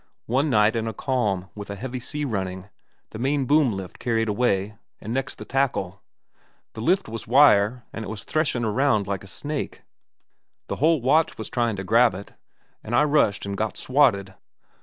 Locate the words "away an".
4.29-5.13